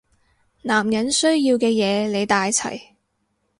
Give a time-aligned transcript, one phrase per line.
[0.63, 2.95] 男人需要嘅嘢你帶齊